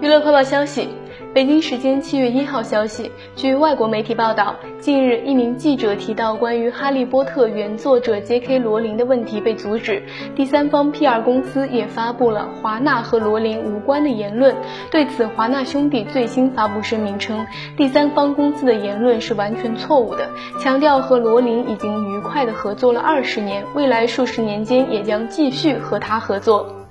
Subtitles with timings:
[0.00, 0.88] 娱乐快报消息
[1.34, 10.02] 北京时间七月一号消息据外国媒体报道近日一名记者提到关于哈利波特原作者 jk 罗琳的问题被阻止
[10.34, 14.56] 第三方 pr 公司也发布了华纳和罗琳无关的言论
[14.90, 17.46] 对此华纳兄弟最新发布声明称
[17.76, 26.81] 第三方公司的言论是完全错误的强调和罗琳已经愉快的合作了二十年未来数十年间也将继续和他合作。